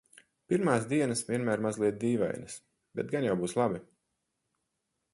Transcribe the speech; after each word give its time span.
Pirmās 0.53 0.87
dienas 0.93 1.21
vienmēr 1.27 1.61
mazliet 1.67 2.01
dīvainas, 2.05 2.57
bet 3.01 3.15
gan 3.15 3.31
jau 3.31 3.39
būs 3.45 3.57
labi. 3.63 3.87